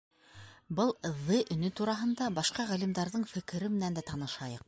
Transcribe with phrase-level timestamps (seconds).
[0.79, 0.93] Был
[1.27, 4.59] ҙ өнө тураһында башҡа ғалимдарҙың фекерҙәре менән дә танышайыҡ.